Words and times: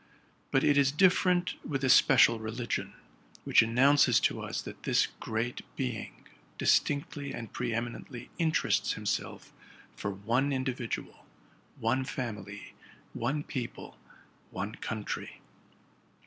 But 0.49 0.63
it 0.63 0.79
is 0.79 0.91
dif 0.91 1.15
ferent 1.21 1.63
with 1.63 1.83
a 1.83 1.87
special 1.89 2.39
religion, 2.39 2.93
which 3.43 3.61
announces 3.61 4.19
to 4.21 4.41
us 4.41 4.59
that 4.63 4.81
this 4.81 5.05
Great 5.19 5.61
Being 5.75 6.25
distinctly 6.57 7.35
and 7.35 7.53
pre 7.53 7.71
eminently 7.71 8.31
interests 8.39 8.93
him 8.93 9.05
self 9.05 9.53
for 9.95 10.09
one 10.09 10.51
individual, 10.51 11.27
one 11.77 12.03
family, 12.03 12.73
one 13.13 13.43
people, 13.43 13.95
one 14.49 14.73
country. 14.73 15.39